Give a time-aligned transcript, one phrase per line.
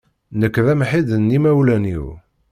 [0.39, 2.05] Nekk d awḥid n imawlan-iw.